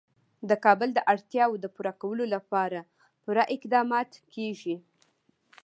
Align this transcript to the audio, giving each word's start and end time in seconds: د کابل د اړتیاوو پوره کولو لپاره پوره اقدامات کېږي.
د 0.49 0.51
کابل 0.65 0.89
د 0.93 0.99
اړتیاوو 1.13 1.61
پوره 1.75 1.93
کولو 2.01 2.25
لپاره 2.35 2.79
پوره 3.23 3.43
اقدامات 3.55 4.11
کېږي. 4.33 4.75